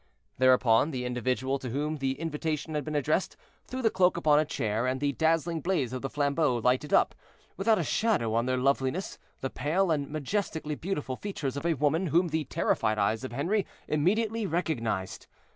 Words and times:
Thereupon 0.39 0.89
the 0.89 1.05
individual 1.05 1.59
to 1.59 1.69
whom 1.69 1.97
the 1.97 2.19
invitation 2.19 2.73
had 2.73 2.83
been 2.83 2.95
addressed 2.95 3.37
threw 3.67 3.83
the 3.83 3.91
cloak 3.91 4.17
upon 4.17 4.39
a 4.39 4.45
chair, 4.45 4.87
and 4.87 4.99
the 4.99 5.11
dazzling 5.11 5.61
blaze 5.61 5.93
of 5.93 6.01
the 6.01 6.09
flambeaux 6.09 6.57
lighted 6.57 6.91
up, 6.91 7.13
without 7.55 7.77
a 7.77 7.83
shadow 7.83 8.33
on 8.33 8.47
their 8.47 8.57
loveliness, 8.57 9.19
the 9.41 9.51
pale 9.51 9.91
and 9.91 10.09
majestically 10.09 10.73
beautiful 10.73 11.15
features 11.17 11.55
of 11.55 11.67
a 11.67 11.75
woman 11.75 12.07
whom 12.07 12.29
the 12.29 12.45
terrified 12.45 12.97
eyes 12.97 13.23
of 13.23 13.31
Henri 13.31 13.63
immediately 13.87 14.47
recognized. 14.47 15.27